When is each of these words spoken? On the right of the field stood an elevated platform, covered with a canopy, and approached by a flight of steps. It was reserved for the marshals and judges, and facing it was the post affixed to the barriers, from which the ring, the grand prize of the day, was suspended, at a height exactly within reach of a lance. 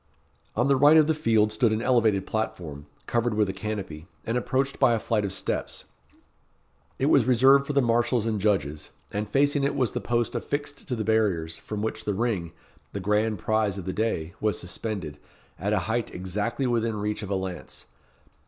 On 0.55 0.67
the 0.67 0.75
right 0.77 0.97
of 0.97 1.05
the 1.05 1.13
field 1.13 1.53
stood 1.53 1.71
an 1.71 1.79
elevated 1.79 2.25
platform, 2.25 2.87
covered 3.05 3.35
with 3.35 3.47
a 3.49 3.53
canopy, 3.53 4.07
and 4.25 4.35
approached 4.35 4.79
by 4.79 4.95
a 4.95 4.99
flight 4.99 5.23
of 5.23 5.31
steps. 5.31 5.85
It 6.97 7.05
was 7.05 7.25
reserved 7.25 7.67
for 7.67 7.73
the 7.73 7.83
marshals 7.83 8.25
and 8.25 8.41
judges, 8.41 8.89
and 9.11 9.29
facing 9.29 9.63
it 9.63 9.75
was 9.75 9.91
the 9.91 10.01
post 10.01 10.33
affixed 10.33 10.87
to 10.87 10.95
the 10.95 11.03
barriers, 11.03 11.57
from 11.57 11.83
which 11.83 12.05
the 12.05 12.15
ring, 12.15 12.51
the 12.93 12.99
grand 12.99 13.37
prize 13.37 13.77
of 13.77 13.85
the 13.85 13.93
day, 13.93 14.33
was 14.41 14.57
suspended, 14.59 15.19
at 15.59 15.71
a 15.71 15.77
height 15.85 16.09
exactly 16.11 16.65
within 16.65 16.95
reach 16.97 17.21
of 17.21 17.29
a 17.29 17.35
lance. 17.35 17.85